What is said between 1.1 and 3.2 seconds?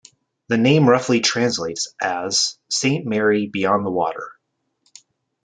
translates as "Saint